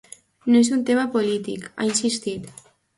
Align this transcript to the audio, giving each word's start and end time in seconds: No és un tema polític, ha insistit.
No 0.53 0.61
és 0.63 0.71
un 0.77 0.81
tema 0.89 1.05
polític, 1.19 1.71
ha 1.77 1.91
insistit. 1.93 2.55